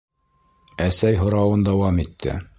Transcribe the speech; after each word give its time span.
Әсәй 0.87 1.21
һорауын 1.21 1.69
дауам 1.71 2.05
итте. 2.07 2.39